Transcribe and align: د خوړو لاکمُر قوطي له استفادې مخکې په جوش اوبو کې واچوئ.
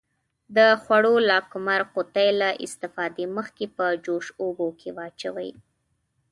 د 0.55 0.57
خوړو 0.81 1.13
لاکمُر 1.31 1.81
قوطي 1.93 2.29
له 2.41 2.49
استفادې 2.65 3.25
مخکې 3.37 3.65
په 3.77 3.85
جوش 4.05 4.25
اوبو 4.43 4.67
کې 4.79 4.89
واچوئ. 4.97 5.51